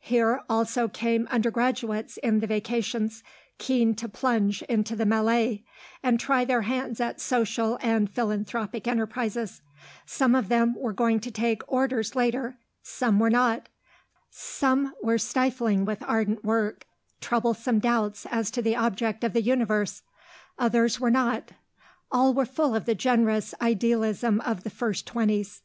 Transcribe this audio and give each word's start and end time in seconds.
Here 0.00 0.40
also 0.48 0.88
came 0.88 1.26
undergraduates 1.26 2.16
in 2.22 2.40
the 2.40 2.46
vacations, 2.46 3.22
keen 3.58 3.94
to 3.96 4.08
plunge 4.08 4.62
into 4.62 4.96
the 4.96 5.04
mêlée, 5.04 5.62
and 6.02 6.18
try 6.18 6.46
their 6.46 6.62
hands 6.62 7.00
at 7.02 7.20
social 7.20 7.78
and 7.82 8.10
philanthropic 8.10 8.88
enterprises; 8.88 9.60
some 10.06 10.34
of 10.34 10.48
them 10.48 10.74
were 10.74 10.94
going 10.94 11.20
to 11.20 11.30
take 11.30 11.70
Orders 11.70 12.16
later, 12.16 12.56
some 12.82 13.18
were 13.18 13.28
not; 13.28 13.68
some 14.30 14.94
were 15.02 15.18
stifling 15.18 15.84
with 15.84 16.02
ardent 16.04 16.42
work 16.44 16.86
troublesome 17.20 17.78
doubts 17.78 18.24
as 18.30 18.50
to 18.52 18.62
the 18.62 18.74
object 18.76 19.22
of 19.22 19.34
the 19.34 19.42
universe, 19.42 20.00
others 20.58 20.98
were 20.98 21.10
not; 21.10 21.50
all 22.10 22.32
were 22.32 22.46
full 22.46 22.74
of 22.74 22.86
the 22.86 22.94
generous 22.94 23.52
idealism 23.60 24.40
of 24.46 24.64
the 24.64 24.70
first 24.70 25.06
twenties. 25.06 25.60